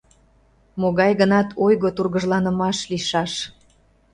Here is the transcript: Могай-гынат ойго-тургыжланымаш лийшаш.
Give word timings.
Могай-гынат 0.81 1.47
ойго-тургыжланымаш 1.65 2.77
лийшаш. 2.89 3.33